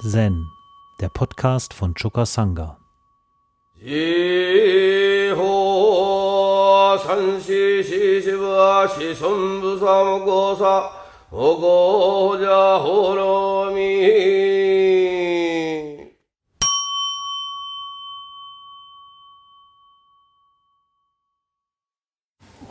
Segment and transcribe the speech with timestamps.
[0.00, 0.50] Zen,
[1.00, 2.78] der Podcast von Chukasanga.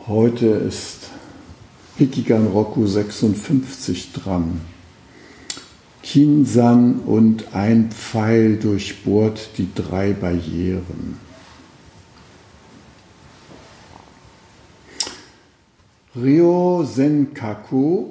[0.06, 1.10] Heute ist
[1.96, 4.73] Pikigan Roku 56 dran.
[6.14, 11.18] Kinsan und ein Pfeil durchbohrt die drei Barrieren.
[16.14, 18.10] Ryo Senkaku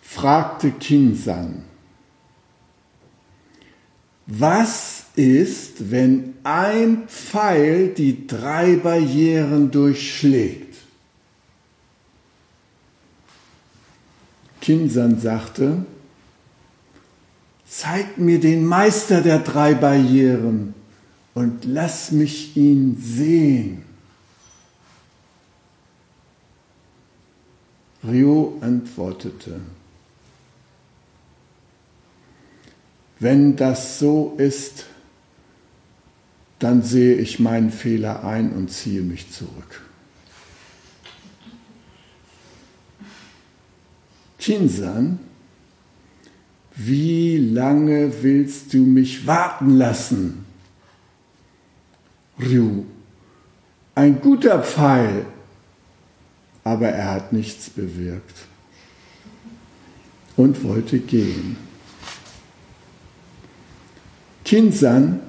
[0.00, 1.64] fragte Kinsan,
[4.28, 10.76] was ist, wenn ein Pfeil die drei Barrieren durchschlägt?
[14.60, 15.84] Kinsan sagte,
[17.76, 20.74] zeig mir den Meister der drei Barrieren
[21.34, 23.82] und lass mich ihn sehen.
[28.04, 29.60] Ryo antwortete,
[33.18, 34.86] wenn das so ist,
[36.60, 39.82] dann sehe ich meinen Fehler ein und ziehe mich zurück.
[44.38, 45.18] Kinsan,
[46.76, 50.44] wie lange willst du mich warten lassen?
[52.40, 52.84] Ryu,
[53.94, 55.26] ein guter Pfeil,
[56.64, 58.46] aber er hat nichts bewirkt
[60.36, 61.56] und wollte gehen.
[64.44, 65.20] Kinsan,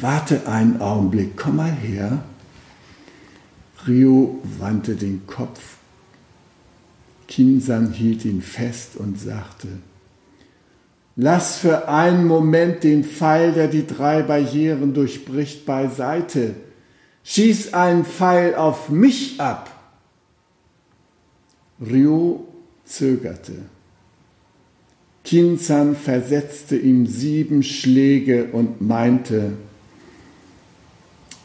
[0.00, 2.22] warte einen Augenblick, komm mal her.
[3.86, 5.76] Ryo wandte den Kopf.
[7.26, 9.68] Kinsan hielt ihn fest und sagte,
[11.16, 16.54] Lass für einen Moment den Pfeil, der die drei Barrieren durchbricht, beiseite.
[17.24, 19.70] Schieß einen Pfeil auf mich ab.
[21.80, 22.46] Ryo
[22.84, 23.54] zögerte.
[25.24, 29.54] Kinsan versetzte ihm sieben Schläge und meinte,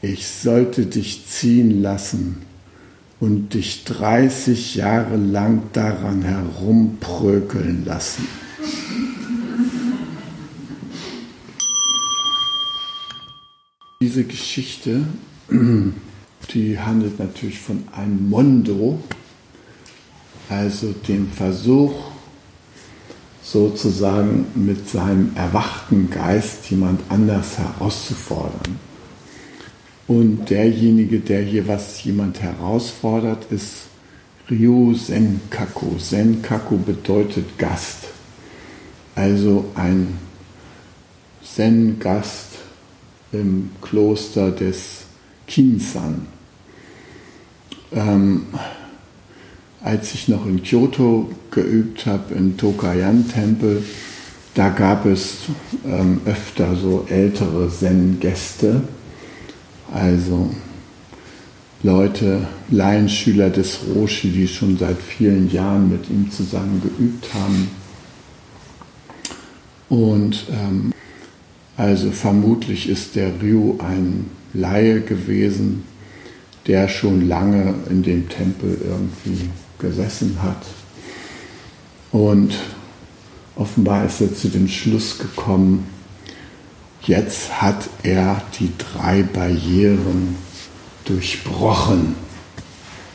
[0.01, 2.41] ich sollte dich ziehen lassen
[3.19, 8.28] und dich 30 Jahre lang daran herumprökeln lassen.
[14.01, 15.03] Diese Geschichte,
[15.51, 19.00] die handelt natürlich von einem Mondo,
[20.50, 21.94] also dem Versuch,
[23.44, 28.79] sozusagen mit seinem erwachten Geist jemand anders herauszufordern.
[30.07, 33.83] Und derjenige, der hier was jemand herausfordert, ist
[34.50, 36.00] Ryu Senkaku.
[36.00, 38.06] Senkaku bedeutet Gast.
[39.13, 40.18] Also ein
[41.44, 42.60] Zen-Gast
[43.31, 45.03] im Kloster des
[45.47, 46.28] Kinsan.
[47.94, 48.46] Ähm,
[49.84, 53.84] als ich noch in Kyoto geübt habe, im Tokayan-Tempel,
[54.53, 55.38] da gab es
[55.86, 58.81] ähm, öfter so ältere Zen-Gäste,
[59.94, 60.52] also
[61.84, 67.69] Leute, Laienschüler des Roshi, die schon seit vielen Jahren mit ihm zusammen geübt haben.
[69.90, 70.94] Und ähm,
[71.77, 75.83] also vermutlich ist der Ryu ein Laie gewesen,
[76.67, 79.49] der schon lange in dem Tempel irgendwie
[79.79, 80.63] gesessen hat.
[82.11, 82.53] Und
[83.55, 85.87] offenbar ist er zu dem Schluss gekommen,
[87.03, 90.35] jetzt hat er die drei Barrieren
[91.05, 92.15] durchbrochen.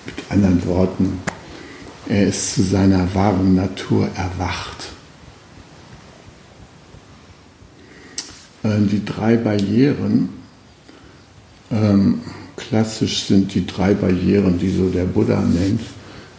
[0.07, 1.19] Mit anderen Worten,
[2.09, 4.96] er ist zu seiner wahren Natur erwacht.
[8.91, 10.29] Die drei Barrieren,
[11.71, 12.21] ähm,
[12.57, 15.81] klassisch sind die drei Barrieren, die so der Buddha nennt,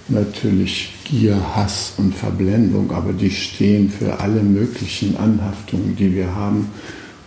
[0.10, 6.70] natürlich Gier, Hass und Verblendung, aber die stehen für alle möglichen Anhaftungen, die wir haben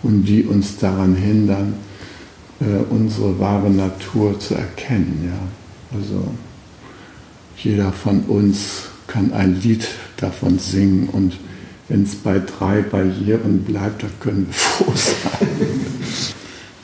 [0.03, 1.75] und die uns daran hindern,
[2.61, 5.25] äh, unsere wahre Natur zu erkennen.
[5.27, 5.99] Ja?
[5.99, 6.35] Also
[7.57, 9.87] jeder von uns kann ein Lied
[10.17, 11.37] davon singen und
[11.91, 15.49] wenn es bei drei Barrieren bleibt, dann können wir froh sein.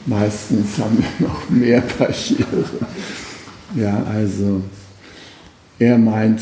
[0.04, 2.64] Meistens haben wir noch mehr Barrieren.
[3.76, 4.62] Ja, also
[5.78, 6.40] er meint,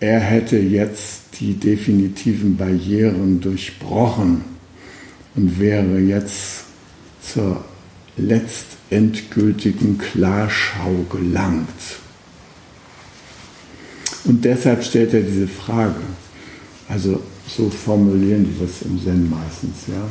[0.00, 4.44] er hätte jetzt die definitiven Barrieren durchbrochen
[5.36, 6.64] und wäre jetzt
[7.22, 7.62] zur
[8.16, 11.68] letztendgültigen Klarschau gelangt.
[14.24, 16.00] Und deshalb stellt er diese Frage.
[16.88, 17.22] Also
[17.56, 20.02] so formulieren die das im Zen meistens, ja.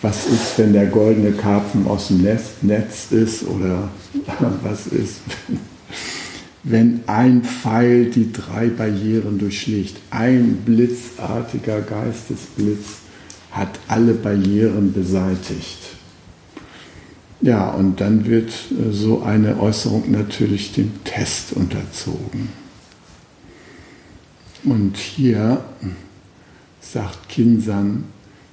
[0.00, 3.90] Was ist, wenn der goldene Karpfen aus dem Netz, Netz ist oder
[4.62, 5.20] was ist,
[6.62, 9.96] wenn ein Pfeil die drei Barrieren durchschlägt?
[10.10, 12.98] Ein blitzartiger Geistesblitz
[13.50, 15.78] hat alle Barrieren beseitigt.
[17.40, 22.48] Ja, und dann wird äh, so eine Äußerung natürlich dem Test unterzogen.
[24.64, 25.62] Und hier
[26.92, 28.04] sagt Kinsan,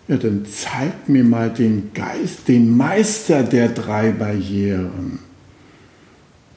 [0.08, 5.20] ja, dann zeig mir mal den Geist, den Meister der drei Barrieren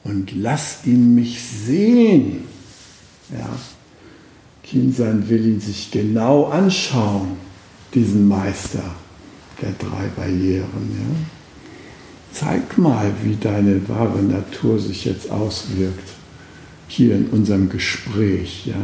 [0.03, 2.43] und lass ihn mich sehen.
[3.31, 3.49] Ja,
[4.63, 7.37] Kinsan will ihn sich genau anschauen,
[7.93, 8.95] diesen Meister
[9.61, 10.63] der drei Barrieren.
[10.63, 11.15] Ja.
[12.31, 16.07] Zeig mal, wie deine wahre Natur sich jetzt auswirkt,
[16.87, 18.67] hier in unserem Gespräch.
[18.67, 18.75] Ja?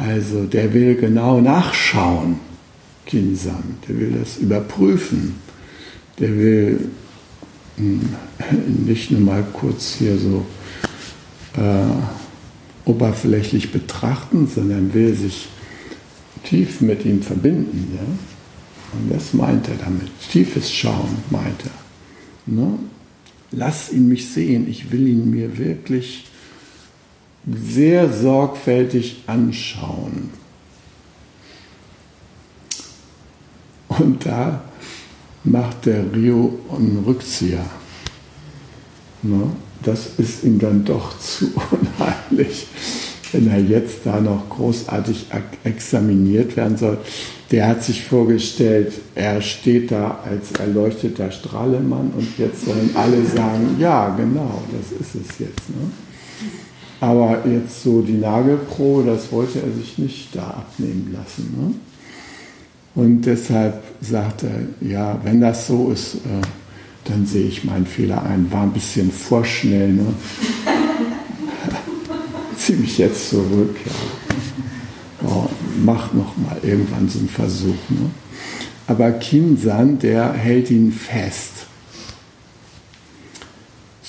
[0.00, 2.40] Also der will genau nachschauen,
[3.04, 5.34] Kinsan, der will das überprüfen,
[6.18, 6.88] der will
[7.76, 8.00] hm,
[8.86, 10.46] nicht nur mal kurz hier so
[11.58, 15.48] äh, oberflächlich betrachten, sondern will sich
[16.44, 17.92] tief mit ihm verbinden.
[17.94, 18.98] Ja?
[18.98, 20.08] Und das meint er damit.
[20.32, 22.54] Tiefes Schauen meint er.
[22.54, 22.78] Ne?
[23.52, 26.24] Lass ihn mich sehen, ich will ihn mir wirklich
[27.46, 30.30] sehr sorgfältig anschauen.
[33.88, 34.62] Und da
[35.44, 37.64] macht der Rio einen Rückzieher.
[39.22, 39.50] Ne?
[39.82, 42.66] Das ist ihm dann doch zu unheimlich,
[43.32, 45.26] wenn er jetzt da noch großartig
[45.64, 46.98] examiniert werden soll
[47.50, 53.76] der hat sich vorgestellt, er steht da als erleuchteter Strahlemann und jetzt sollen alle sagen,
[53.78, 55.68] ja, genau, das ist es jetzt.
[55.70, 55.90] Ne?
[57.00, 61.54] Aber jetzt so die Nagelpro, das wollte er sich nicht da abnehmen lassen.
[61.56, 61.74] Ne?
[62.94, 66.42] Und deshalb sagt er, ja, wenn das so ist, äh,
[67.04, 68.52] dann sehe ich meinen Fehler ein.
[68.52, 69.92] War ein bisschen vorschnell.
[69.92, 70.06] Ne?
[72.58, 73.76] Zieh mich jetzt zurück.
[73.86, 73.92] Ja
[75.26, 75.48] oh,
[75.82, 77.74] mach noch mal irgendwann so einen Versuch.
[77.88, 78.10] Ne?
[78.86, 81.59] Aber Kinsan, der hält ihn fest.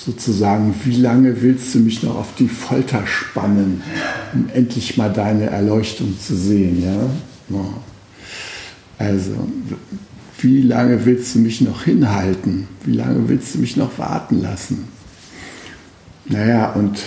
[0.04, 3.82] Sozusagen, wie lange willst du mich noch auf die Folter spannen,
[4.34, 6.82] um endlich mal deine Erleuchtung zu sehen?
[6.82, 7.56] Ja?
[8.98, 9.32] Also,
[10.40, 12.66] wie lange willst du mich noch hinhalten?
[12.84, 14.88] Wie lange willst du mich noch warten lassen?
[16.24, 16.98] Naja, und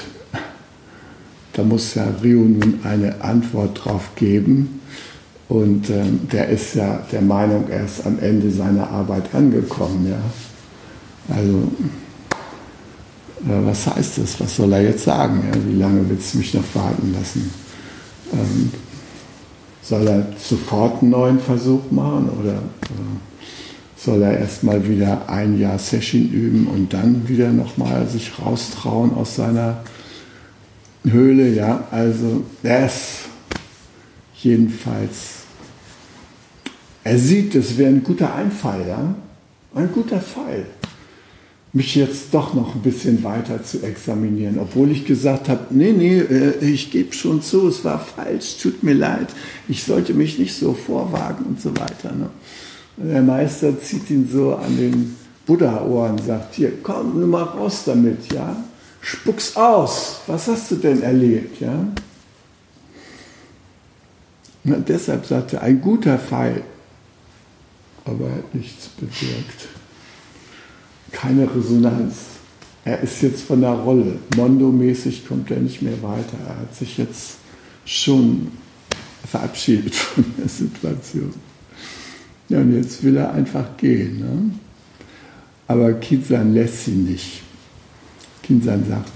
[1.52, 4.80] da muss ja Rio nun eine Antwort drauf geben.
[5.50, 10.08] Und ähm, der ist ja der Meinung, er ist am Ende seiner Arbeit angekommen.
[10.10, 11.36] Ja?
[11.36, 11.72] Also,
[13.46, 14.40] was heißt das?
[14.40, 15.44] Was soll er jetzt sagen?
[15.68, 17.52] Wie lange willst du mich noch warten lassen?
[18.34, 18.72] Ähm,
[19.82, 23.18] soll er sofort einen neuen Versuch machen oder äh,
[23.96, 29.36] soll er erstmal wieder ein Jahr Session üben und dann wieder nochmal sich raustrauen aus
[29.36, 29.84] seiner
[31.04, 33.26] Höhle, ja, also er ist
[34.42, 35.44] jedenfalls,
[37.04, 39.16] er sieht, es wäre ein guter Einfall, ja,
[39.76, 40.66] ein guter Fall,
[41.76, 46.20] mich jetzt doch noch ein bisschen weiter zu examinieren, obwohl ich gesagt habe, nee, nee,
[46.20, 49.28] äh, ich gebe schon zu, es war falsch, tut mir leid,
[49.68, 52.14] ich sollte mich nicht so vorwagen und so weiter.
[52.14, 52.30] Ne?
[52.96, 58.32] Der Meister zieht ihn so an den Buddha-Ohren, sagt, hier, komm, nur mal raus damit,
[58.32, 58.56] ja,
[59.02, 60.22] spuck's aus.
[60.28, 61.60] Was hast du denn erlebt?
[61.60, 61.88] Ja?
[64.64, 66.64] Na, deshalb sagte er, ein guter Pfeil,
[68.06, 69.68] aber er hat nichts bewirkt.
[71.16, 72.16] Keine Resonanz.
[72.84, 74.20] Er ist jetzt von der Rolle.
[74.36, 76.38] Mondo-mäßig kommt er nicht mehr weiter.
[76.46, 77.38] Er hat sich jetzt
[77.86, 78.52] schon
[79.26, 81.34] verabschiedet von der Situation.
[82.50, 84.20] Ja, und jetzt will er einfach gehen.
[84.20, 84.52] Ne?
[85.68, 87.42] Aber Kizan lässt sie nicht.
[88.44, 89.12] Kinsan sagt,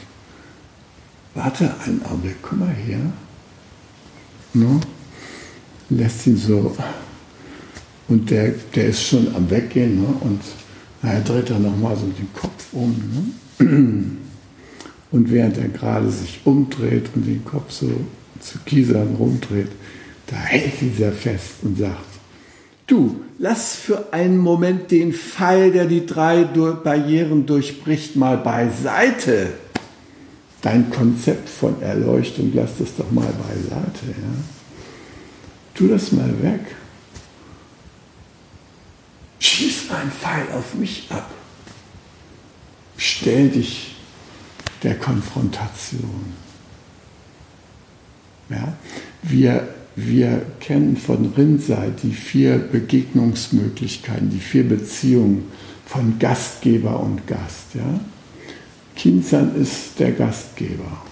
[1.35, 3.01] warte einen Augenblick, komm mal her.
[4.53, 4.79] No?
[5.89, 6.75] Lässt ihn so.
[8.07, 10.01] Und der, der ist schon am Weggehen.
[10.01, 10.07] Ne?
[10.21, 10.41] Und
[11.01, 13.33] er dreht dann nochmal so den Kopf um.
[13.59, 14.17] Ne?
[15.11, 17.89] Und während er gerade sich umdreht und den Kopf so
[18.39, 19.71] zu Kisan rumdreht,
[20.27, 22.05] da hält dieser fest und sagt,
[22.85, 29.53] du, lass für einen Moment den Pfeil, der die drei Barrieren durchbricht, mal beiseite.
[30.61, 34.05] Dein Konzept von Erleuchtung, lass das doch mal beiseite.
[34.05, 34.43] Ja?
[35.73, 36.59] Tu das mal weg.
[39.39, 41.29] Schieß einen Pfeil auf mich ab.
[42.97, 43.95] Stell dich
[44.83, 46.33] der Konfrontation.
[48.49, 48.73] Ja?
[49.21, 49.67] Wir
[50.07, 55.51] wir kennen von Rinzai die vier Begegnungsmöglichkeiten, die vier Beziehungen
[55.85, 57.75] von Gastgeber und Gast.
[57.75, 57.99] Ja?
[58.95, 61.03] Kinzan ist der Gastgeber.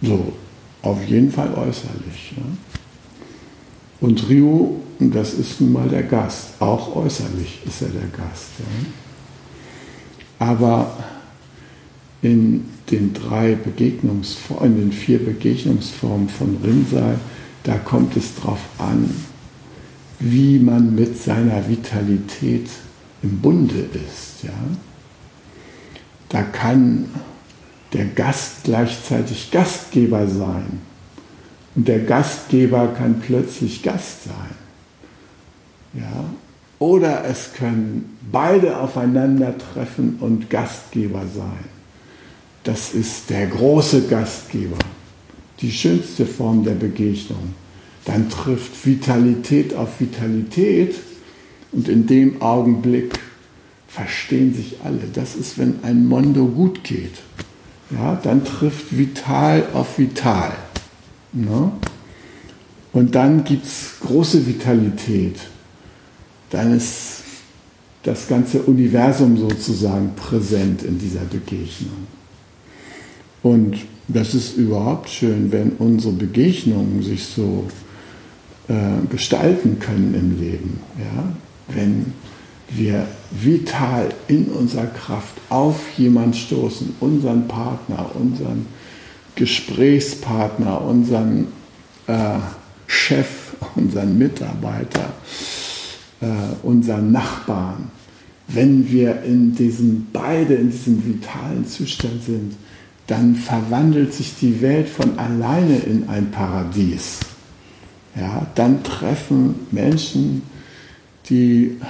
[0.00, 0.32] So,
[0.80, 2.32] auf jeden Fall äußerlich.
[2.36, 2.42] Ja?
[4.00, 6.60] Und Ryu, das ist nun mal der Gast.
[6.60, 8.50] Auch äußerlich ist er der Gast.
[8.58, 10.46] Ja?
[10.46, 10.96] Aber
[12.22, 17.16] in den drei Begegnungsformen, in den vier Begegnungsformen von Rinzai,
[17.62, 19.14] da kommt es darauf an,
[20.18, 22.68] wie man mit seiner Vitalität
[23.22, 24.42] im Bunde ist.
[24.42, 24.50] Ja?
[26.30, 27.06] Da kann
[27.92, 30.80] der Gast gleichzeitig Gastgeber sein
[31.80, 34.54] und der Gastgeber kann plötzlich Gast sein.
[35.94, 36.24] Ja?
[36.78, 41.70] Oder es können beide aufeinandertreffen und Gastgeber sein
[42.64, 44.78] das ist der große Gastgeber,
[45.60, 47.54] die schönste Form der Begegnung.
[48.04, 50.94] Dann trifft Vitalität auf Vitalität
[51.72, 53.18] und in dem Augenblick
[53.88, 55.00] verstehen sich alle.
[55.12, 57.14] Das ist, wenn ein Mondo gut geht.
[57.90, 60.52] Ja, dann trifft Vital auf Vital.
[61.32, 61.72] Ne?
[62.92, 65.36] Und dann gibt es große Vitalität.
[66.50, 67.22] Dann ist
[68.02, 72.06] das ganze Universum sozusagen präsent in dieser Begegnung.
[73.42, 73.76] Und
[74.08, 77.66] das ist überhaupt schön, wenn unsere Begegnungen sich so
[78.68, 80.80] äh, gestalten können im Leben.
[80.98, 81.32] Ja?
[81.74, 82.12] Wenn
[82.70, 88.66] wir vital in unserer Kraft auf jemanden stoßen, unseren Partner, unseren
[89.40, 91.46] Gesprächspartner, unseren
[92.06, 92.38] äh,
[92.86, 95.14] Chef, unseren Mitarbeiter,
[96.20, 96.26] äh,
[96.62, 97.90] unseren Nachbarn,
[98.48, 102.54] wenn wir in diesem, beide in diesem vitalen Zustand sind,
[103.06, 107.20] dann verwandelt sich die Welt von alleine in ein Paradies.
[108.14, 110.42] Ja, dann treffen Menschen,
[111.30, 111.80] die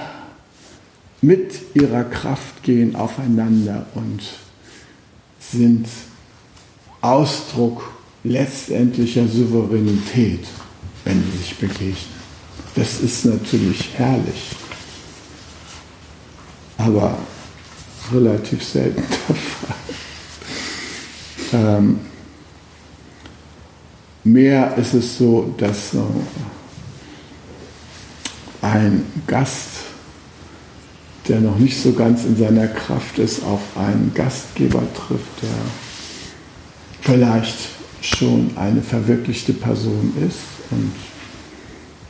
[1.21, 4.21] mit ihrer Kraft gehen, aufeinander und
[5.41, 5.87] sind
[7.01, 7.91] Ausdruck
[8.23, 10.45] letztendlicher Souveränität,
[11.03, 12.21] wenn sie sich begegnen.
[12.75, 14.55] Das ist natürlich herrlich,
[16.77, 17.17] aber
[18.13, 19.75] relativ selten der Fall.
[21.53, 21.99] Ähm,
[24.23, 25.99] mehr ist es so, dass äh,
[28.61, 29.67] ein Gast,
[31.27, 35.49] der noch nicht so ganz in seiner Kraft ist, auf einen Gastgeber trifft, der
[37.01, 37.57] vielleicht
[38.01, 40.39] schon eine verwirklichte Person ist.
[40.71, 40.91] Und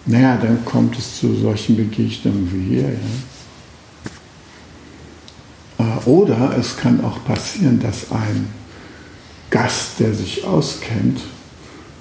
[0.05, 2.89] naja, dann kommt es zu solchen Begegnungen wie hier.
[5.79, 5.85] Ja.
[5.85, 8.47] Äh, oder es kann auch passieren, dass ein
[9.49, 11.21] Gast, der sich auskennt,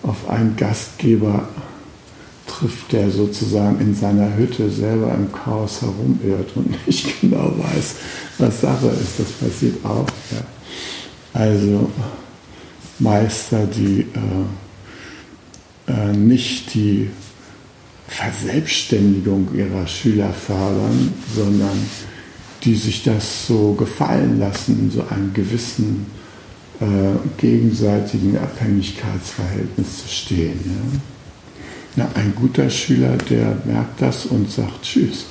[0.02, 1.48] auf einen Gastgeber
[2.46, 7.94] trifft, der sozusagen in seiner Hütte selber im Chaos herumirrt und nicht genau weiß,
[8.38, 9.18] was Sache ist.
[9.18, 10.06] Das passiert auch.
[10.30, 10.44] Ja.
[11.32, 11.90] Also
[13.00, 14.06] Meister, die
[15.88, 17.10] äh, äh, nicht die
[18.08, 21.78] Verselbstständigung ihrer Schüler fördern, sondern
[22.64, 26.06] die sich das so gefallen lassen, in so einem gewissen
[26.80, 26.84] äh,
[27.38, 30.60] gegenseitigen Abhängigkeitsverhältnis zu stehen.
[30.64, 31.00] Ja?
[31.96, 35.26] Na, ein guter Schüler, der merkt das und sagt Tschüss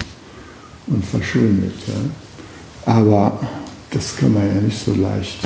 [0.87, 1.75] und verschwindet.
[1.87, 2.91] Ja?
[2.93, 3.39] Aber
[3.91, 5.39] das kann man ja nicht so leicht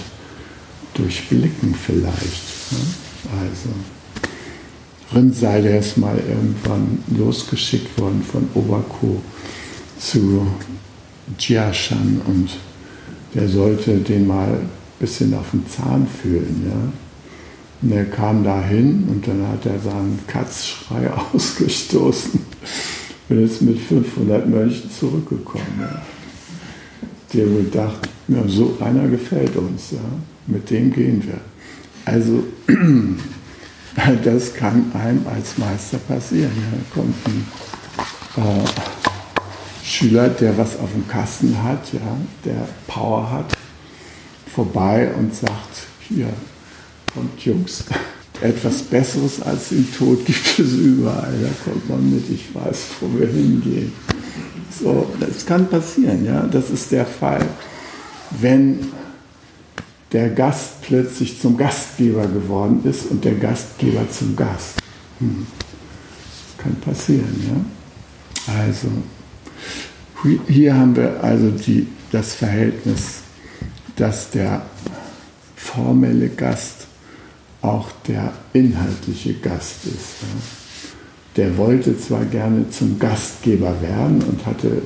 [0.94, 2.44] durchblicken vielleicht.
[2.72, 3.40] Ja?
[3.40, 3.70] Also
[5.14, 9.22] Rinzai, der ist mal irgendwann losgeschickt worden von Obako
[10.00, 10.48] zu
[11.38, 12.50] Jiashan und
[13.34, 14.60] der sollte den mal
[15.00, 16.64] bisschen auf den Zahn fühlen.
[16.66, 16.92] Ja?
[17.82, 22.40] Und er kam da hin und dann hat er seinen Katzschrei ausgestoßen
[23.30, 25.80] und ist mit 500 Mönchen zurückgekommen.
[25.82, 26.02] Ja?
[27.34, 30.00] Der wohl dachte, ja, so einer gefällt uns, ja?
[30.48, 31.40] Mit dem gehen wir.
[32.06, 32.44] Also
[34.24, 36.52] das kann einem als Meister passieren.
[36.56, 37.46] Da kommt ein
[38.38, 38.68] äh,
[39.84, 42.18] Schüler, der was auf dem Kasten hat, ja?
[42.46, 43.54] der Power hat
[44.54, 46.30] vorbei und sagt, hier,
[47.14, 47.84] kommt Jungs,
[48.42, 51.34] etwas Besseres als den Tod gibt es überall.
[51.42, 53.94] Da kommt man mit, ich weiß, wo wir hingehen.
[54.82, 56.42] So, das kann passieren, ja.
[56.48, 57.46] Das ist der Fall,
[58.32, 58.92] wenn
[60.14, 64.80] der Gast plötzlich zum Gastgeber geworden ist und der Gastgeber zum Gast.
[65.20, 65.46] Hm.
[66.58, 68.54] Kann passieren, ja.
[68.54, 68.88] Also,
[70.48, 73.24] hier haben wir also die, das Verhältnis
[73.96, 74.66] dass der
[75.56, 76.88] formelle Gast
[77.62, 80.22] auch der inhaltliche Gast ist.
[80.22, 81.44] Ja.
[81.44, 84.82] Der wollte zwar gerne zum Gastgeber werden und hatte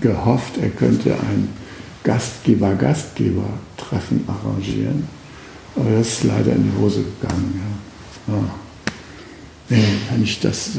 [0.00, 1.48] gehofft, er könnte ein
[2.04, 5.08] Gastgeber-Gastgeber-Treffen arrangieren,
[5.74, 7.60] aber das ist leider in die Hose gegangen.
[8.28, 8.34] Ja.
[8.34, 8.44] Ja.
[9.70, 10.72] Nee, wenn ich das,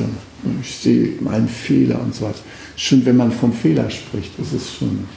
[0.61, 2.37] ich sehe meinen Fehler und so weiter.
[2.75, 5.07] Schon wenn man vom Fehler spricht, ist schon,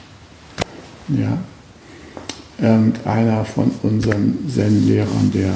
[1.09, 1.37] ja.
[2.57, 5.53] Irgendeiner von unseren Zen-Lehrern, der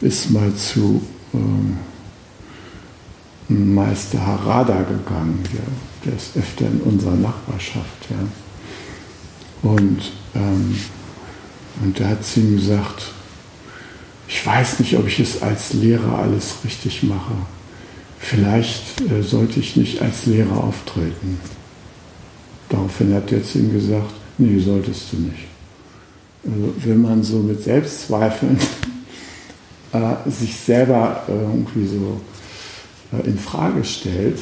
[0.00, 1.02] ist mal zu
[1.32, 1.78] ähm,
[3.48, 5.60] Meister Harada gegangen, ja.
[6.04, 8.10] der ist öfter in unserer Nachbarschaft.
[8.10, 8.18] Ja.
[9.64, 10.78] Und, ähm,
[11.82, 13.12] und da hat sie ihm gesagt,
[14.28, 17.34] ich weiß nicht, ob ich es als Lehrer alles richtig mache.
[18.18, 21.40] Vielleicht äh, sollte ich nicht als Lehrer auftreten.
[22.68, 25.46] Daraufhin hat er zu ihm gesagt, nee, solltest du nicht.
[26.44, 28.58] Also wenn man so mit Selbstzweifeln
[29.92, 32.20] äh, sich selber irgendwie so
[33.12, 34.40] äh, in Frage stellt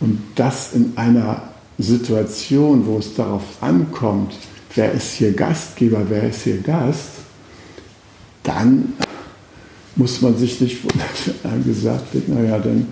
[0.00, 1.42] und das in einer
[1.78, 4.34] Situation, wo es darauf ankommt,
[4.74, 7.10] wer ist hier Gastgeber, wer ist hier Gast,
[8.42, 8.94] dann
[9.96, 11.08] muss man sich nicht wundern,
[11.42, 12.88] wenn gesagt wird, naja, dann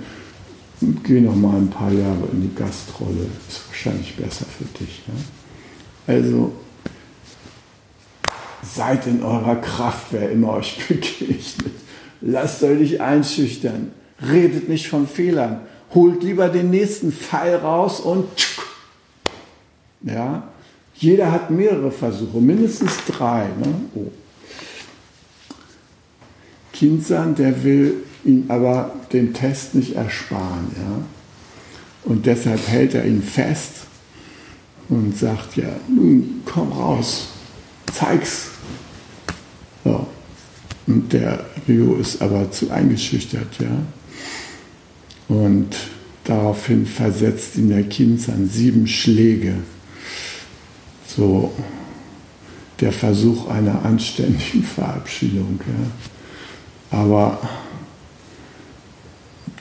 [1.04, 5.02] geh noch mal ein paar Jahre in die Gastrolle, ist wahrscheinlich besser für dich.
[5.06, 6.14] Ja?
[6.14, 6.52] Also
[8.62, 11.74] seid in eurer Kraft, wer immer euch begegnet.
[12.20, 13.92] Lasst euch nicht einschüchtern.
[14.20, 15.60] Redet nicht von Fehlern.
[15.94, 18.26] Holt lieber den nächsten Pfeil raus und
[20.06, 20.48] ja,
[20.94, 23.48] jeder hat mehrere Versuche, mindestens drei.
[23.58, 23.74] Ne?
[23.94, 24.10] Oh.
[26.72, 27.94] Kinsan, der will
[28.24, 30.70] ihn aber den Test nicht ersparen.
[30.76, 31.02] Ja?
[32.04, 33.72] Und deshalb hält er ihn fest
[34.88, 37.28] und sagt, ja, nun komm raus,
[37.92, 38.48] zeig's.
[39.84, 40.06] So.
[40.86, 43.82] Und der Rio ist aber zu eingeschüchtert, ja.
[45.28, 45.74] Und
[46.22, 49.54] daraufhin versetzt ihn der Kinsan sieben Schläge.
[51.16, 51.52] So
[52.80, 55.60] der Versuch einer anständigen Verabschiedung.
[55.60, 56.98] Ja.
[56.98, 57.40] Aber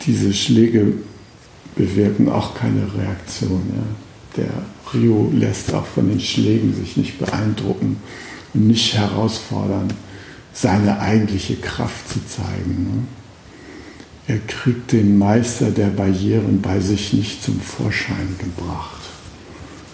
[0.06, 0.94] diese Schläge
[1.76, 3.64] bewirken auch keine Reaktion.
[3.76, 4.44] Ja.
[4.44, 7.98] Der Rio lässt auch von den Schlägen sich nicht beeindrucken
[8.54, 9.94] und nicht herausfordern,
[10.54, 13.08] seine eigentliche Kraft zu zeigen.
[14.28, 14.34] Ne.
[14.36, 19.02] Er kriegt den Meister der Barrieren bei sich nicht zum Vorschein gebracht.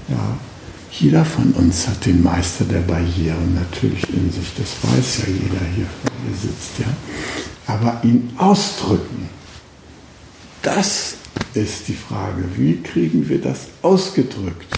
[0.08, 0.38] Ja,
[0.92, 5.66] jeder von uns hat den Meister der Barrieren natürlich in sich, das weiß ja jeder
[5.74, 5.86] hier,
[6.28, 6.88] der sitzt, ja.
[7.68, 9.30] Aber ihn ausdrücken,
[10.62, 11.16] das
[11.54, 12.44] ist die Frage.
[12.56, 14.78] Wie kriegen wir das ausgedrückt?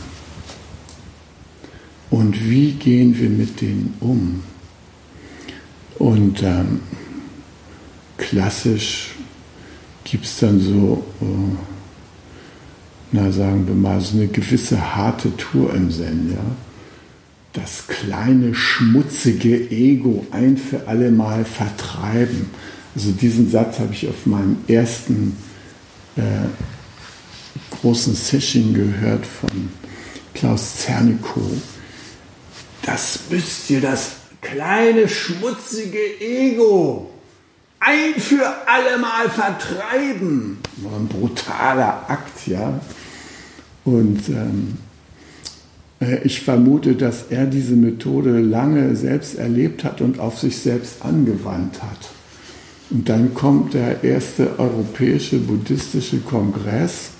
[2.10, 4.42] Und wie gehen wir mit denen um?
[5.98, 6.80] Und ähm,
[8.16, 9.14] klassisch
[10.04, 11.24] gibt es dann so, äh,
[13.12, 16.56] na sagen wir mal, so eine gewisse harte Tour im Zen, ja.
[17.52, 22.50] Das kleine, schmutzige Ego ein für alle Mal vertreiben.
[22.94, 25.36] Also diesen Satz habe ich auf meinem ersten
[26.16, 26.46] äh,
[27.70, 29.70] großen Session gehört von
[30.32, 31.50] Klaus Zernikow.
[32.82, 37.09] Das müsst ihr, das kleine, schmutzige Ego
[37.90, 40.58] ein für alle Mal vertreiben.
[40.76, 42.80] War ein brutaler Akt, ja.
[43.84, 44.78] Und ähm,
[46.00, 51.02] äh, ich vermute, dass er diese Methode lange selbst erlebt hat und auf sich selbst
[51.02, 52.10] angewandt hat.
[52.90, 57.10] Und dann kommt der erste europäische buddhistische Kongress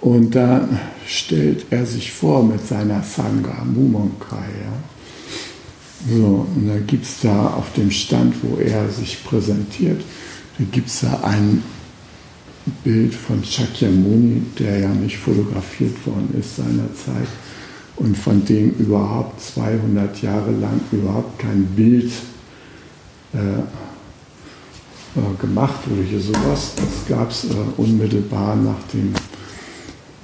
[0.00, 0.66] und da
[1.06, 4.36] stellt er sich vor mit seiner Sangha, Mumonkai.
[4.36, 4.99] Ja.
[6.08, 10.02] So, und da gibt es da auf dem Stand, wo er sich präsentiert,
[10.58, 11.62] da gibt es da ein
[12.84, 17.28] Bild von Shakyamuni, der ja nicht fotografiert worden ist seinerzeit
[17.96, 22.10] und von dem überhaupt 200 Jahre lang überhaupt kein Bild
[23.34, 23.58] äh,
[25.18, 26.02] äh, gemacht wurde.
[26.02, 29.12] Hier sowas, das gab es äh, unmittelbar nach dem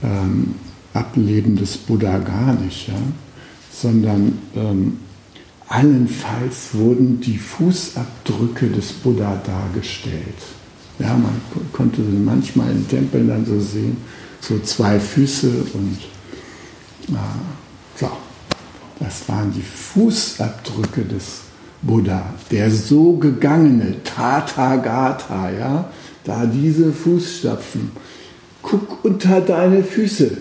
[0.03, 0.55] ähm,
[0.95, 2.95] Ableben des Buddha gar nicht, ja?
[3.73, 4.99] sondern ähm,
[5.69, 10.39] allenfalls wurden die Fußabdrücke des Buddha dargestellt.
[10.99, 11.41] Ja, man
[11.73, 13.97] konnte manchmal in Tempeln dann so sehen,
[14.41, 15.99] so zwei Füße und
[17.09, 17.19] äh,
[17.97, 18.11] so.
[18.99, 21.41] Das waren die Fußabdrücke des
[21.83, 25.91] Buddha, der so gegangene Tathagata, ja,
[26.25, 27.91] da diese Fußstapfen.
[28.63, 30.39] Guck unter deine Füße,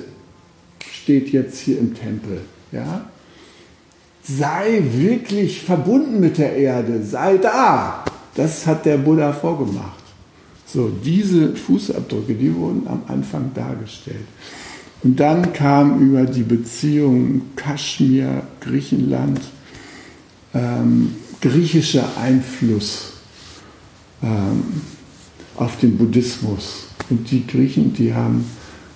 [0.89, 3.05] steht jetzt hier im Tempel, ja.
[4.27, 8.03] Sei wirklich verbunden mit der Erde, sei da.
[8.35, 10.03] Das hat der Buddha vorgemacht.
[10.65, 14.25] So, diese Fußabdrücke, die wurden am Anfang dargestellt.
[15.03, 19.39] Und dann kam über die Beziehung Kaschmir, Griechenland,
[20.55, 23.13] ähm, griechischer Einfluss
[24.23, 24.81] ähm,
[25.55, 26.87] auf den Buddhismus.
[27.09, 28.45] Und die Griechen, die haben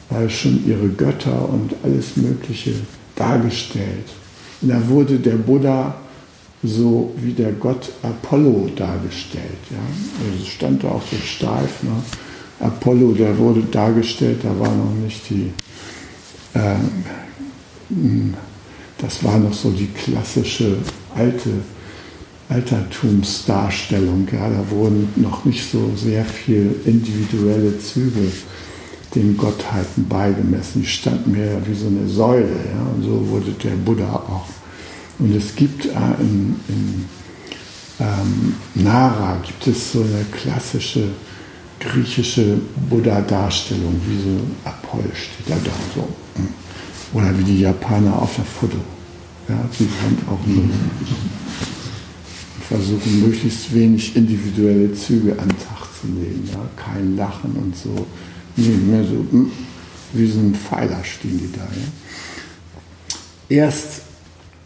[0.09, 2.73] äh, schon ihre Götter und alles Mögliche
[3.15, 4.09] dargestellt.
[4.61, 5.95] Und da wurde der Buddha
[6.63, 9.59] so wie der Gott Apollo dargestellt.
[9.69, 9.77] Ja?
[10.25, 11.83] Also stand da auch so steif.
[11.83, 11.91] Ne?
[12.59, 15.51] Apollo, der wurde dargestellt, da war noch nicht die,
[16.53, 16.75] äh,
[18.97, 20.77] das war noch so die klassische
[21.15, 21.49] alte
[22.49, 24.27] Altertumsdarstellung.
[24.31, 24.49] Ja?
[24.49, 28.31] Da wurden noch nicht so sehr viel individuelle Züge
[29.15, 30.81] den Gottheiten beigemessen.
[30.81, 32.47] Die standen mehr wie so eine Säule.
[32.47, 32.95] Ja?
[32.95, 34.47] Und so wurde der Buddha auch
[35.19, 35.89] und es gibt äh,
[36.21, 37.05] in, in
[37.99, 41.09] ähm, Nara gibt es so eine klassische
[41.79, 42.57] griechische
[42.89, 46.07] Buddha-Darstellung, wie so Apoll steht da so.
[47.13, 48.77] Oder wie die Japaner auf der Foto.
[49.47, 50.63] Ja, die sind auch nur
[52.67, 56.47] versuchen möglichst wenig individuelle Züge an den Tag zu legen.
[56.51, 56.59] Ja?
[56.75, 58.05] Kein Lachen und so.
[58.59, 59.51] Nee, mehr so hm,
[60.13, 61.63] wie so ein Pfeiler stehen die da.
[61.63, 63.63] Ja?
[63.63, 64.01] Erst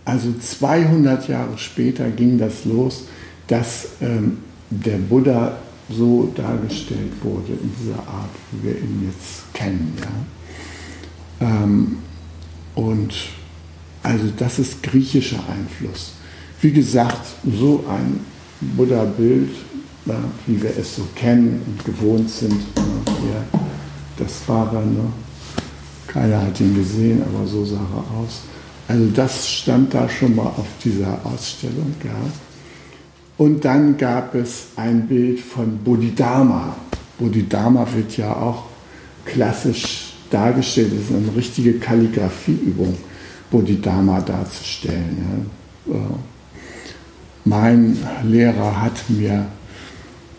[0.04, 3.06] also 200 Jahre später ging das los,
[3.48, 5.58] dass ähm, der Buddha
[5.90, 9.94] so dargestellt wurde in dieser Art, wie wir ihn jetzt kennen.
[10.02, 11.48] Ja?
[11.48, 11.98] Ähm,
[12.76, 13.14] und
[14.02, 16.14] also das ist griechischer Einfluss.
[16.62, 17.28] Wie gesagt,
[17.60, 18.22] so ein
[18.76, 19.52] Buddha-Bild,
[20.08, 20.12] äh,
[20.48, 22.60] wie wir es so kennen und gewohnt sind,
[23.06, 23.63] hier,
[24.18, 25.06] das war er, ne?
[26.08, 28.42] keiner hat ihn gesehen, aber so sah er aus.
[28.88, 31.96] Also das stand da schon mal auf dieser Ausstellung.
[32.04, 32.12] Ja.
[33.38, 36.76] Und dann gab es ein Bild von Bodhidharma.
[37.18, 38.66] Bodhidharma wird ja auch
[39.26, 40.92] klassisch dargestellt.
[40.92, 42.96] Das ist eine richtige Kalligrafieübung,
[43.50, 45.50] Bodhidharma darzustellen.
[45.88, 45.94] Ja.
[47.46, 49.46] Mein Lehrer hat mir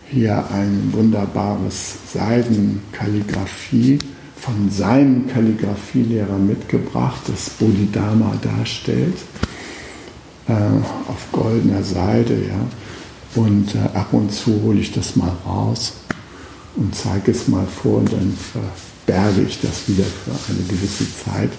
[0.09, 3.99] hier ein wunderbares Seidenkalligraphie
[4.35, 9.17] von seinem Kalligraphielehrer mitgebracht, das Bodhidharma darstellt,
[10.47, 12.35] äh, auf goldener Seide.
[12.35, 13.41] Ja.
[13.41, 15.93] Und äh, ab und zu hole ich das mal raus
[16.75, 18.37] und zeige es mal vor und dann
[19.05, 21.51] verberge ich das wieder für eine gewisse Zeit.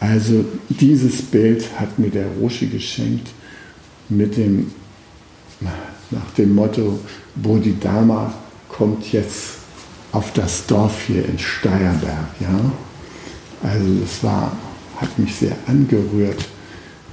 [0.00, 3.28] Also dieses Bild hat mir der Roshi geschenkt
[4.08, 4.72] mit dem,
[6.12, 7.00] nach dem Motto
[7.34, 8.32] Bodhidharma
[8.68, 9.58] kommt jetzt
[10.12, 12.28] auf das Dorf hier in Steierberg.
[12.40, 12.60] Ja?
[13.62, 14.52] Also das war,
[14.98, 16.44] hat mich sehr angerührt,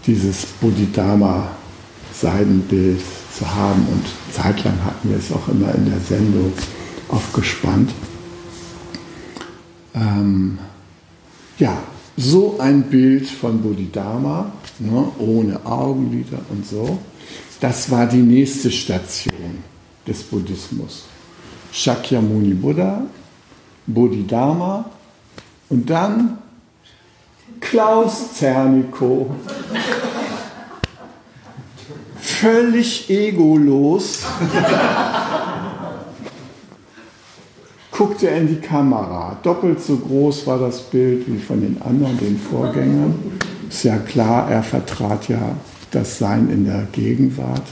[0.06, 1.52] dieses Bodhidharma
[2.14, 3.02] Seidenbild
[3.38, 3.86] zu haben.
[3.88, 6.52] Und zeitlang hatten wir es auch immer in der Sendung
[7.08, 7.92] aufgespannt.
[9.96, 10.60] Ähm,
[11.58, 11.78] ja,
[12.18, 17.00] so ein Bild von Bodhidharma, ne, ohne Augenlider und so.
[17.60, 19.63] Das war die nächste Station
[20.08, 21.06] des Buddhismus.
[21.72, 23.02] Shakyamuni Buddha,
[23.86, 24.86] Bodhidharma
[25.69, 26.38] und dann
[27.60, 29.28] Klaus Zernikow.
[32.19, 34.24] Völlig egolos
[38.00, 39.38] guckte er in die Kamera.
[39.43, 43.13] Doppelt so groß war das Bild wie von den anderen, den Vorgängern.
[43.67, 45.56] Ist ja klar, er vertrat ja
[45.91, 47.65] das Sein in der Gegenwart.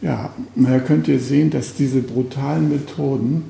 [0.00, 3.44] Ja, da könnt ihr sehen, dass diese brutalen Methoden,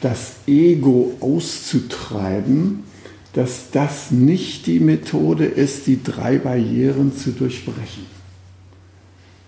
[0.00, 2.84] das Ego auszutreiben,
[3.32, 8.06] dass das nicht die Methode ist, die drei Barrieren zu durchbrechen,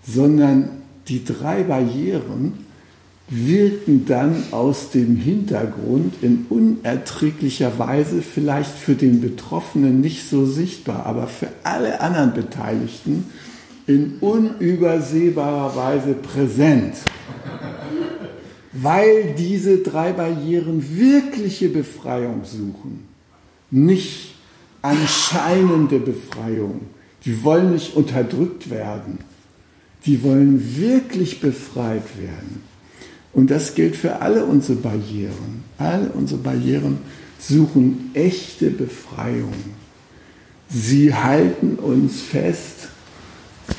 [0.05, 0.69] sondern
[1.07, 2.65] die drei Barrieren
[3.29, 11.05] wirken dann aus dem Hintergrund in unerträglicher Weise vielleicht für den Betroffenen nicht so sichtbar,
[11.05, 13.25] aber für alle anderen Beteiligten
[13.89, 16.93] in unübersehbarer Weise präsent.
[18.71, 23.07] Weil diese drei Barrieren wirkliche Befreiung suchen,
[23.71, 24.35] nicht
[24.83, 26.81] anscheinende Befreiung.
[27.25, 29.17] Die wollen nicht unterdrückt werden,
[30.05, 32.61] die wollen wirklich befreit werden.
[33.33, 35.63] Und das gilt für alle unsere Barrieren.
[35.79, 36.99] Alle unsere Barrieren
[37.39, 39.53] suchen echte Befreiung.
[40.69, 42.89] Sie halten uns fest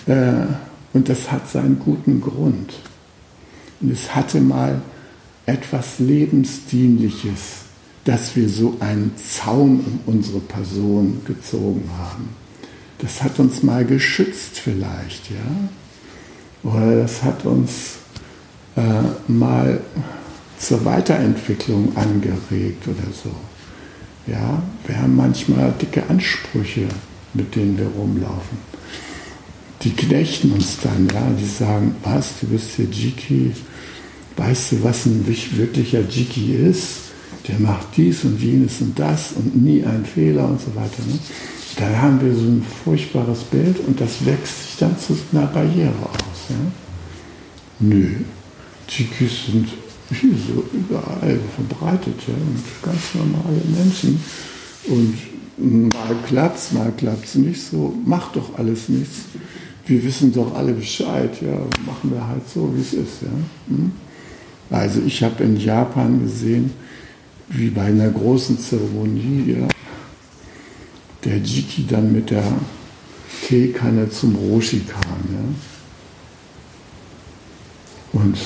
[0.06, 2.74] und das hat seinen guten Grund.
[3.80, 4.82] Und es hatte mal
[5.46, 7.62] etwas Lebensdienliches,
[8.04, 12.30] dass wir so einen Zaun um unsere Person gezogen haben.
[12.98, 16.70] Das hat uns mal geschützt vielleicht, ja?
[16.70, 17.96] Oder das hat uns
[18.76, 19.80] äh, mal
[20.58, 23.30] zur Weiterentwicklung angeregt oder so.
[24.30, 26.86] Ja, wir haben manchmal dicke Ansprüche,
[27.32, 28.58] mit denen wir rumlaufen.
[29.82, 33.52] Die knechten uns dann, ja, die sagen, was, du bist hier Jiki,
[34.36, 37.10] weißt du, was ein wirklicher Jiki ist?
[37.48, 41.02] Der macht dies und jenes und das und nie einen Fehler und so weiter.
[41.06, 41.18] Ne?
[41.76, 45.94] Dann haben wir so ein furchtbares Bild und das wächst sich dann zu einer Barriere
[46.02, 46.50] aus.
[46.50, 46.56] Ja?
[47.80, 48.08] Nö,
[48.86, 49.68] Jikis sind
[50.10, 54.20] so überall verbreitet ja, und ganz normale Menschen.
[54.88, 57.94] Und mal klappt's, mal klappt's nicht so.
[58.04, 59.20] Macht doch alles nichts.
[59.90, 61.42] Wir wissen doch alle Bescheid.
[61.42, 63.22] Ja, machen wir halt so, wie es ist.
[63.22, 63.28] Ja.
[63.74, 63.90] Hm?
[64.70, 66.70] Also ich habe in Japan gesehen,
[67.48, 69.66] wie bei einer großen Zeremonie, ja,
[71.24, 72.44] der Jiki dann mit der
[73.48, 75.18] Teekanne zum Roshi kam.
[78.12, 78.20] Ja.
[78.20, 78.38] Und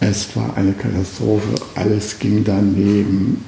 [0.00, 3.42] es war eine Katastrophe, alles ging daneben.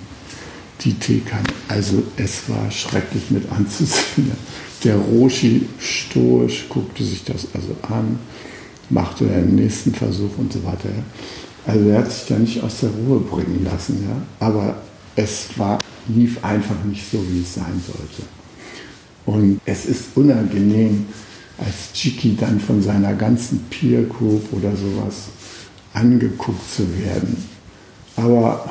[0.81, 4.33] Die Teekanne, also es war schrecklich mit anzusehen.
[4.85, 8.19] Der Roshi stoisch guckte sich das also an,
[8.91, 10.91] machte den nächsten Versuch und so weiter.
[11.67, 14.47] Also er hat sich da nicht aus der Ruhe bringen lassen, ja.
[14.47, 14.77] Aber
[15.17, 18.23] es war, lief einfach nicht so, wie es sein sollte.
[19.27, 21.07] Und es ist unangenehm,
[21.59, 25.29] als Chiki dann von seiner ganzen Peer Group oder sowas
[25.93, 27.37] angeguckt zu werden.
[28.17, 28.71] Aber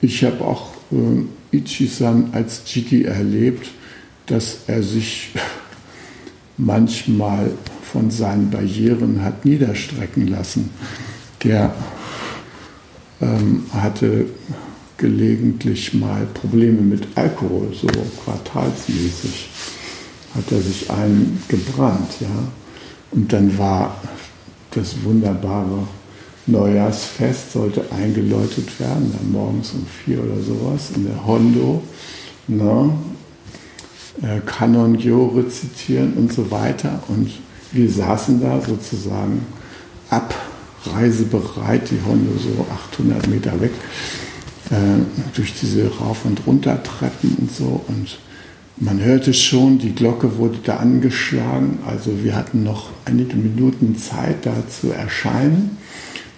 [0.00, 3.70] ich habe auch äh, Ichi-san als Jiki erlebt,
[4.26, 5.32] dass er sich
[6.56, 7.50] manchmal
[7.82, 10.70] von seinen Barrieren hat niederstrecken lassen.
[11.42, 11.74] Der
[13.20, 14.26] ähm, hatte
[14.96, 17.88] gelegentlich mal Probleme mit Alkohol, so
[18.24, 19.48] quartalsmäßig
[20.34, 22.28] hat er sich einen gebrannt, ja.
[23.10, 24.00] Und dann war
[24.72, 25.86] das wunderbare
[26.46, 31.82] Neujahrsfest sollte eingeläutet werden, dann morgens um vier oder sowas in der Hondo.
[32.48, 32.92] Ne?
[34.22, 37.02] Äh, Kanon Gyo rezitieren und so weiter.
[37.08, 37.30] Und
[37.72, 39.44] wir saßen da sozusagen
[40.10, 43.72] abreisebereit, die Hondo so 800 Meter weg,
[44.70, 44.74] äh,
[45.34, 47.84] durch diese Rauf- und Runtertreppen und so.
[47.88, 48.18] Und
[48.76, 54.46] man hörte schon, die Glocke wurde da angeschlagen, also wir hatten noch einige Minuten Zeit,
[54.46, 55.76] da zu erscheinen.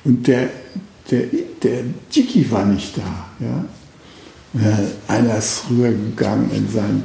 [0.05, 0.49] Und der,
[1.11, 1.25] der,
[1.62, 3.27] der Jiki war nicht da.
[3.41, 3.65] Ja?
[4.55, 7.03] Äh, einer ist rübergegangen in sein,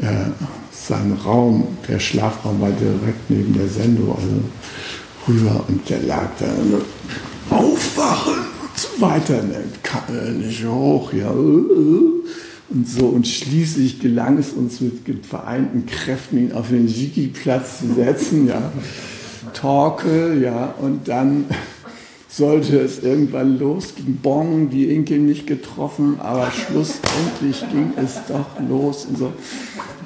[0.00, 0.30] äh,
[0.72, 4.42] seinen Raum, der Schlafraum war direkt neben der Sendung, also
[5.28, 6.46] rüber und der lag da,
[7.54, 9.64] aufwachen und so weiter, ne?
[9.82, 11.30] kann nicht hoch, ja.
[11.30, 17.94] Und so, und schließlich gelang es uns mit vereinten Kräften, ihn auf den Jiki-Platz zu
[17.94, 18.72] setzen, ja.
[19.52, 21.44] Torkel, ja, und dann
[22.28, 24.18] sollte es irgendwann losgehen.
[24.22, 29.06] Bong, die Inke nicht getroffen, aber schlussendlich ging es doch los.
[29.06, 29.32] Und, so.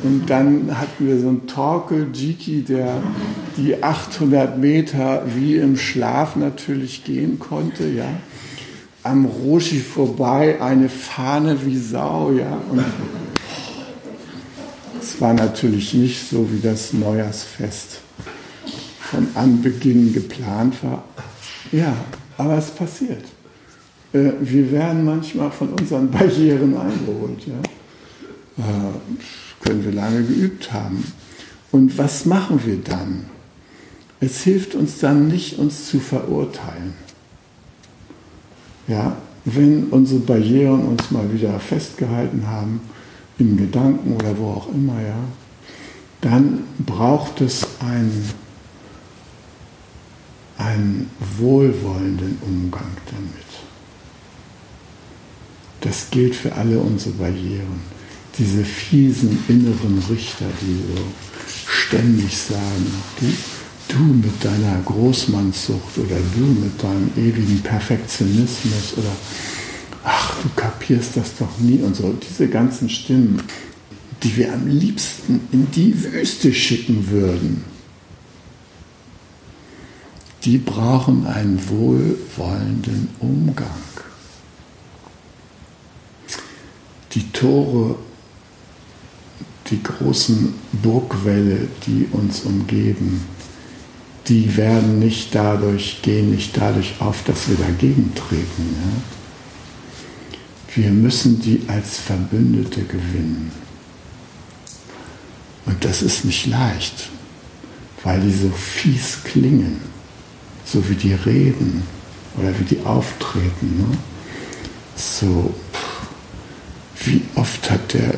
[0.02, 3.02] und dann hatten wir so einen Torkel, Jiki, der
[3.56, 8.08] die 800 Meter wie im Schlaf natürlich gehen konnte, ja.
[9.02, 12.60] Am Roshi vorbei, eine Fahne wie Sau, ja.
[12.70, 12.84] Und
[15.00, 18.00] es war natürlich nicht so wie das Neujahrsfest
[19.00, 21.02] von Anbeginn geplant war.
[21.72, 21.94] Ja,
[22.36, 23.24] aber es passiert.
[24.12, 27.46] Äh, wir werden manchmal von unseren Barrieren eingeholt.
[27.46, 28.64] Ja?
[28.64, 31.04] Äh, können wir lange geübt haben.
[31.70, 33.26] Und was machen wir dann?
[34.20, 36.94] Es hilft uns dann nicht, uns zu verurteilen.
[38.88, 42.80] Ja, wenn unsere Barrieren uns mal wieder festgehalten haben,
[43.38, 45.16] in Gedanken oder wo auch immer, ja,
[46.20, 48.28] dann braucht es einen
[50.70, 53.50] einen wohlwollenden Umgang damit.
[55.80, 57.80] Das gilt für alle unsere Barrieren.
[58.38, 61.02] Diese fiesen inneren Richter, die so
[61.66, 62.86] ständig sagen,
[63.18, 63.26] du,
[63.94, 69.12] du mit deiner Großmannssucht oder du mit deinem ewigen Perfektionismus oder
[70.04, 72.14] ach, du kapierst das doch nie und so.
[72.30, 73.42] Diese ganzen Stimmen,
[74.22, 77.64] die wir am liebsten in die Wüste schicken würden,
[80.44, 83.66] die brauchen einen wohlwollenden Umgang.
[87.12, 87.96] Die Tore,
[89.68, 93.22] die großen Burgwälle, die uns umgeben,
[94.28, 98.76] die werden nicht dadurch, gehen nicht dadurch auf, dass wir dagegen treten.
[98.82, 100.76] Ja?
[100.76, 103.50] Wir müssen die als Verbündete gewinnen.
[105.66, 107.10] Und das ist nicht leicht,
[108.04, 109.89] weil die so fies klingen
[110.72, 111.82] so wie die reden
[112.38, 113.78] oder wie die auftreten.
[113.78, 113.98] Ne?
[114.96, 115.52] So,
[117.04, 118.14] wie oft hat der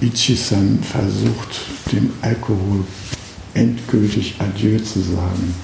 [0.00, 1.60] Ichisan versucht,
[1.92, 2.84] dem Alkohol
[3.54, 5.54] endgültig Adieu zu sagen.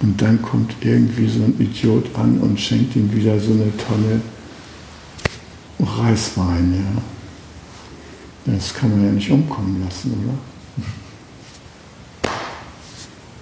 [0.00, 4.22] Und dann kommt irgendwie so ein Idiot an und schenkt ihm wieder so eine Tonne
[5.78, 6.74] Reiswein.
[8.46, 8.54] Ja.
[8.54, 10.38] Das kann man ja nicht umkommen lassen, oder?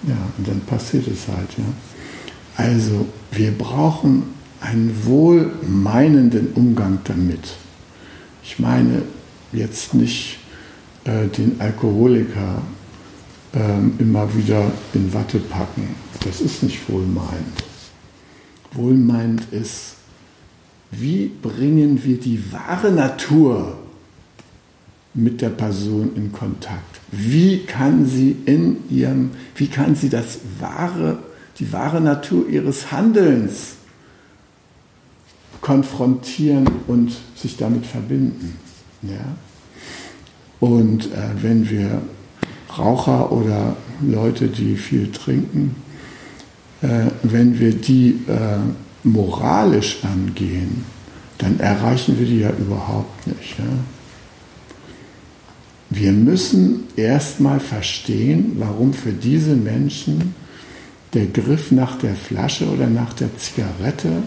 [0.07, 1.49] Ja, und dann passiert es halt.
[1.57, 1.65] Ja.
[2.55, 4.23] Also wir brauchen
[4.61, 7.55] einen wohlmeinenden Umgang damit.
[8.43, 9.03] Ich meine
[9.51, 10.39] jetzt nicht
[11.05, 12.61] äh, den Alkoholiker
[13.53, 15.95] äh, immer wieder in Watte packen.
[16.25, 17.63] Das ist nicht wohlmeinend.
[18.73, 19.95] Wohlmeinend ist,
[20.91, 23.77] wie bringen wir die wahre Natur
[25.13, 26.99] mit der Person in Kontakt?
[27.11, 31.19] Wie kann sie in ihrem, wie kann sie das wahre,
[31.59, 33.75] die wahre Natur ihres Handelns
[35.61, 38.57] konfrontieren und sich damit verbinden?
[39.01, 39.35] Ja?
[40.59, 42.01] Und äh, wenn wir
[42.77, 45.75] Raucher oder Leute, die viel trinken,
[46.81, 48.59] äh, wenn wir die äh,
[49.03, 50.85] moralisch angehen,
[51.37, 53.57] dann erreichen wir die ja überhaupt nicht.
[53.57, 53.65] Ja?
[55.89, 60.35] Wir müssen erstmal verstehen, warum für diese Menschen
[61.13, 64.21] der Griff nach der Flasche oder nach der Zigarette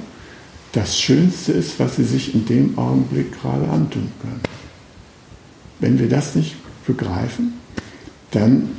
[0.73, 4.41] das Schönste ist, was sie sich in dem Augenblick gerade antun können.
[5.79, 7.53] Wenn wir das nicht begreifen,
[8.33, 8.71] dann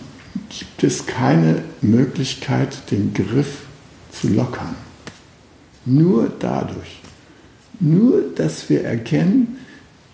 [0.50, 3.66] gibt es keine Möglichkeit, den Griff
[4.12, 4.76] zu lockern.
[5.86, 7.00] Nur dadurch.
[7.80, 9.58] Nur, dass wir erkennen,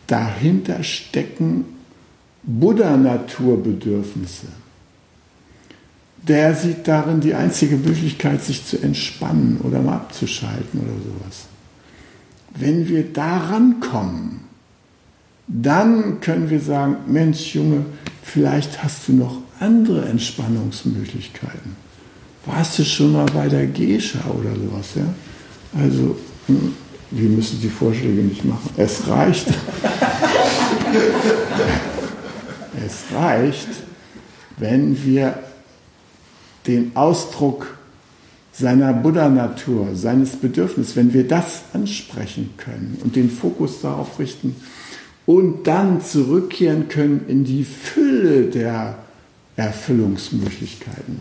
[0.07, 1.65] dahinter stecken
[2.49, 4.47] Buddha-Naturbedürfnisse.
[6.23, 11.45] Der sieht darin die einzige Möglichkeit, sich zu entspannen oder mal abzuschalten oder sowas.
[12.55, 14.41] Wenn wir daran kommen,
[15.47, 17.85] dann können wir sagen, Mensch Junge,
[18.23, 21.77] vielleicht hast du noch andere Entspannungsmöglichkeiten.
[22.45, 24.87] Warst du schon mal bei der Gescha oder sowas?
[24.95, 25.05] Ja?
[25.79, 26.73] Also, hm,
[27.11, 28.71] wir müssen die Vorschläge nicht machen.
[28.77, 29.47] Es reicht.
[32.89, 33.67] Es reicht,
[34.57, 35.37] wenn wir
[36.65, 37.77] den Ausdruck
[38.51, 44.55] seiner Buddha-Natur, seines Bedürfnisses, wenn wir das ansprechen können und den Fokus darauf richten
[45.27, 48.97] und dann zurückkehren können in die Fülle der
[49.55, 51.19] Erfüllungsmöglichkeiten.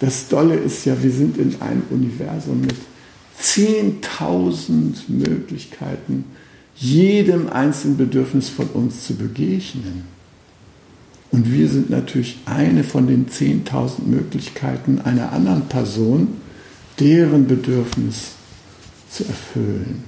[0.00, 2.74] Das Dolle ist ja, wir sind in einem Universum mit
[3.40, 6.24] 10.000 Möglichkeiten,
[6.74, 10.15] jedem einzelnen Bedürfnis von uns zu begegnen.
[11.32, 16.28] Und wir sind natürlich eine von den 10.000 Möglichkeiten einer anderen Person,
[16.98, 18.32] deren Bedürfnis
[19.10, 20.04] zu erfüllen.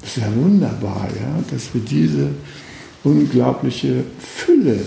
[0.00, 2.30] Das ist ja wunderbar, ja, dass wir diese
[3.02, 4.80] unglaubliche Fülle,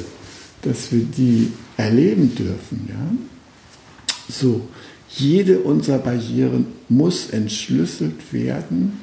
[0.61, 2.87] dass wir die erleben dürfen.
[2.87, 3.15] Ja.
[4.29, 4.67] So,
[5.09, 8.99] jede unserer Barrieren muss entschlüsselt werden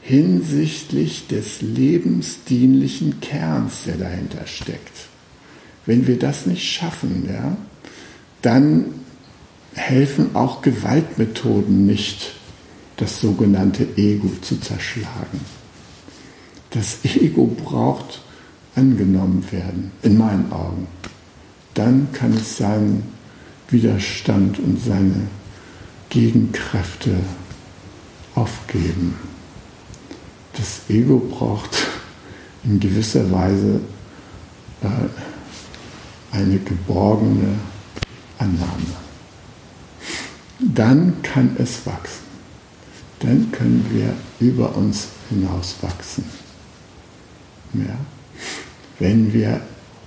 [0.00, 5.11] hinsichtlich des lebensdienlichen Kerns, der dahinter steckt.
[5.86, 7.56] Wenn wir das nicht schaffen, ja,
[8.42, 8.86] dann
[9.74, 12.32] helfen auch Gewaltmethoden nicht,
[12.96, 15.40] das sogenannte Ego zu zerschlagen.
[16.70, 18.22] Das Ego braucht
[18.74, 20.86] angenommen werden, in meinen Augen.
[21.74, 23.02] Dann kann es seinen
[23.68, 25.28] Widerstand und seine
[26.10, 27.14] Gegenkräfte
[28.34, 29.16] aufgeben.
[30.54, 31.86] Das Ego braucht
[32.64, 33.80] in gewisser Weise
[34.82, 35.31] äh,
[36.32, 37.58] eine geborgene
[38.38, 38.96] Annahme.
[40.58, 42.22] Dann kann es wachsen.
[43.20, 44.14] Dann können wir
[44.46, 46.24] über uns hinaus wachsen.
[47.74, 47.96] Ja?
[48.98, 49.60] Wenn wir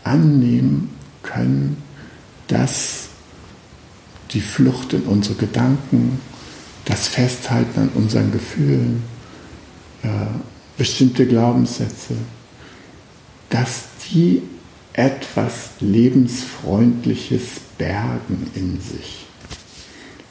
[0.03, 0.89] annehmen
[1.23, 1.81] können,
[2.47, 3.09] dass
[4.31, 6.19] die Flucht in unsere Gedanken,
[6.85, 9.03] das Festhalten an unseren Gefühlen,
[10.03, 10.07] äh,
[10.77, 12.15] bestimmte Glaubenssätze,
[13.49, 14.43] dass die
[14.95, 17.41] etwas Lebensfreundliches
[17.77, 19.25] bergen in sich.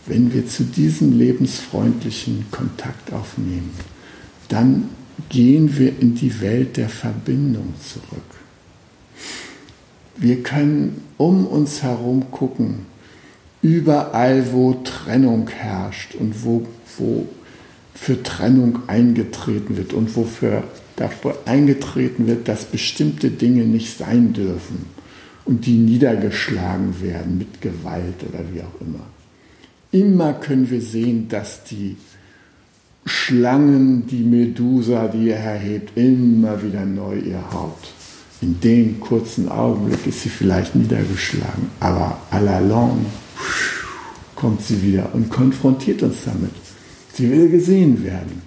[0.06, 3.70] Wenn wir zu diesem lebensfreundlichen Kontakt aufnehmen,
[4.48, 4.88] dann
[5.28, 8.22] gehen wir in die Welt der Verbindung zurück.
[10.16, 12.86] Wir können um uns herum gucken,
[13.60, 16.66] überall, wo Trennung herrscht und wo,
[16.98, 17.26] wo
[17.94, 20.64] für Trennung eingetreten wird und wofür
[20.96, 24.86] dafür eingetreten wird, dass bestimmte Dinge nicht sein dürfen
[25.44, 29.06] und die niedergeschlagen werden mit Gewalt oder wie auch immer.
[29.92, 31.96] Immer können wir sehen, dass die
[33.06, 37.88] Schlangen, die Medusa, die er erhebt, immer wieder neu ihr Haupt.
[38.40, 43.06] In dem kurzen Augenblick ist sie vielleicht niedergeschlagen, aber à la longue
[44.34, 46.63] kommt sie wieder und konfrontiert uns damit.
[47.14, 48.42] Sie will gesehen werden.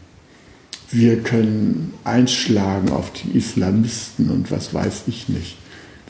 [0.91, 5.57] Wir können einschlagen auf die Islamisten und was weiß ich nicht.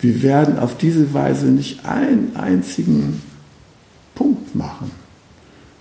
[0.01, 3.21] Wir werden auf diese Weise nicht einen einzigen
[4.15, 4.91] Punkt machen,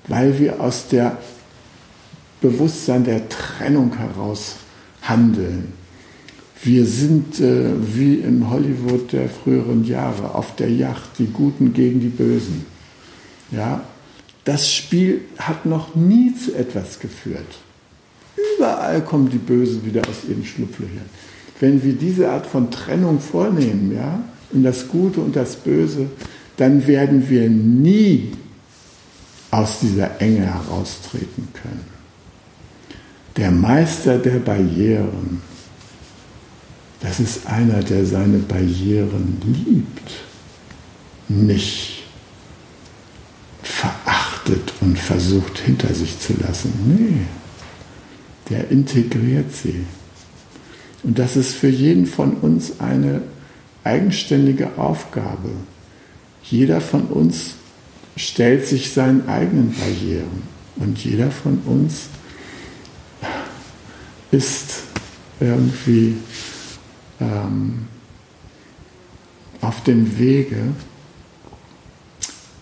[0.08, 1.18] weil wir aus der
[2.40, 4.56] Bewusstsein der Trennung heraus
[5.02, 5.72] handeln.
[6.62, 12.00] Wir sind äh, wie in Hollywood der früheren Jahre auf der Yacht, die Guten gegen
[12.00, 12.66] die Bösen.
[13.50, 13.82] Ja,
[14.46, 17.58] das Spiel hat noch nie zu etwas geführt.
[18.56, 21.10] Überall kommen die Bösen wieder aus ihren Schlupflöchern.
[21.58, 24.22] Wenn wir diese Art von Trennung vornehmen, ja,
[24.52, 26.06] in das Gute und das Böse,
[26.56, 28.32] dann werden wir nie
[29.50, 31.84] aus dieser Enge heraustreten können.
[33.36, 35.42] Der Meister der Barrieren,
[37.00, 40.12] das ist einer, der seine Barrieren liebt,
[41.28, 41.95] nicht
[44.46, 46.72] verachtet und versucht hinter sich zu lassen.
[46.86, 47.26] Nee,
[48.50, 49.84] der integriert sie.
[51.02, 53.22] Und das ist für jeden von uns eine
[53.84, 55.50] eigenständige Aufgabe.
[56.42, 57.54] Jeder von uns
[58.16, 60.42] stellt sich seinen eigenen Barrieren
[60.76, 62.08] und jeder von uns
[64.30, 64.82] ist
[65.38, 66.16] irgendwie
[67.20, 67.86] ähm,
[69.60, 70.72] auf dem Wege,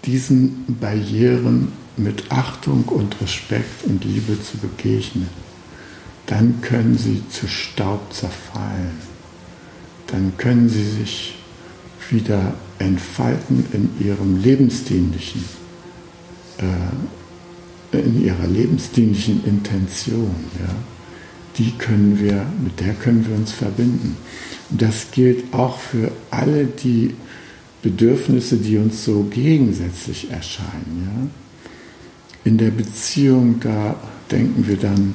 [0.06, 5.28] diesen Barrieren mit Achtung und Respekt und Liebe zu begegnen,
[6.26, 8.98] dann können sie zu Staub zerfallen.
[10.08, 11.36] Dann können sie sich
[12.10, 15.44] wieder entfalten in ihrem lebensdienlichen,
[16.58, 20.34] äh, in ihrer lebensdienlichen Intention.
[20.58, 20.74] Ja?
[21.58, 24.16] Die können wir, mit der können wir uns verbinden.
[24.70, 27.14] Und das gilt auch für alle, die
[27.84, 31.06] Bedürfnisse, die uns so gegensätzlich erscheinen.
[31.06, 31.70] Ja?
[32.46, 33.94] In der Beziehung, da
[34.30, 35.14] denken wir dann,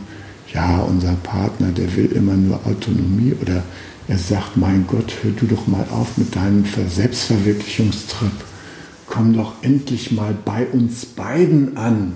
[0.53, 3.63] ja, unser Partner, der will immer nur Autonomie oder
[4.07, 8.31] er sagt, mein Gott, hör du doch mal auf mit deinem Selbstverwirklichungstrip.
[9.07, 12.13] Komm doch endlich mal bei uns beiden an.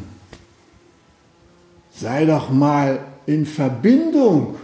[1.95, 4.56] Sei doch mal in Verbindung.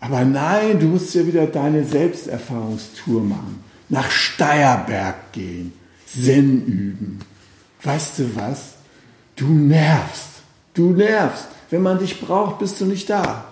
[0.00, 5.72] Aber nein, du musst ja wieder deine Selbsterfahrungstour machen nach Steierberg gehen,
[6.06, 7.18] Zen üben.
[7.82, 8.72] Weißt du was?
[9.36, 10.28] Du nervst.
[10.72, 11.48] Du nervst.
[11.68, 13.44] Wenn man dich braucht, bist du nicht da.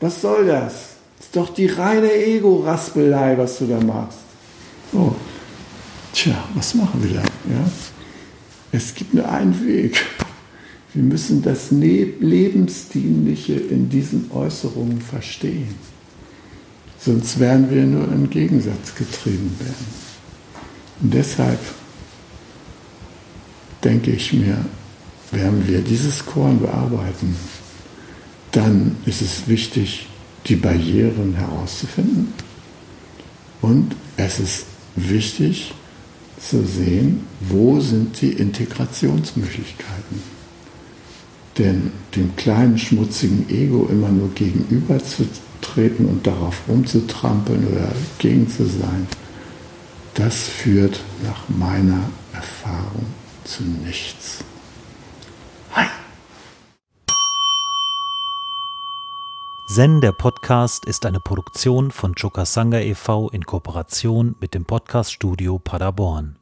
[0.00, 0.96] Was soll das?
[1.20, 4.18] Ist doch die reine Ego-Raspelei, was du da machst.
[4.92, 5.12] Oh,
[6.12, 7.22] tja, was machen wir da?
[7.22, 7.70] Ja?
[8.72, 10.04] Es gibt nur einen Weg.
[10.94, 15.76] Wir müssen das Lebensdienliche in diesen Äußerungen verstehen.
[17.06, 19.86] Sonst werden wir nur in Gegensatz getrieben werden.
[21.00, 21.60] Und deshalb
[23.84, 24.58] denke ich mir,
[25.30, 27.36] wenn wir dieses Korn bearbeiten,
[28.50, 30.08] dann ist es wichtig,
[30.46, 32.32] die Barrieren herauszufinden.
[33.62, 35.74] Und es ist wichtig
[36.40, 40.22] zu sehen, wo sind die Integrationsmöglichkeiten.
[41.56, 44.34] Denn dem kleinen schmutzigen Ego immer nur
[45.66, 47.88] gegenüberzutreten und darauf rumzutrampeln oder
[48.18, 49.06] gegen zu sein,
[50.14, 53.06] das führt nach meiner Erfahrung
[53.44, 54.44] zu nichts.
[55.74, 55.86] Hi.
[59.66, 63.28] Zen, der Podcast, ist eine Produktion von Chokasanga e.V.
[63.30, 66.36] in Kooperation mit dem Podcaststudio Paderborn.